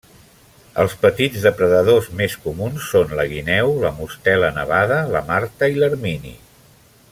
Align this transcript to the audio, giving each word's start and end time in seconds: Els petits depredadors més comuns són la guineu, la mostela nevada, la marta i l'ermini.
Els 0.83 0.93
petits 1.01 1.43
depredadors 1.47 2.07
més 2.21 2.37
comuns 2.47 2.87
són 2.95 3.13
la 3.21 3.27
guineu, 3.35 3.71
la 3.85 3.93
mostela 3.99 4.51
nevada, 4.57 4.99
la 5.17 5.23
marta 5.31 5.71
i 5.75 5.79
l'ermini. 5.83 6.37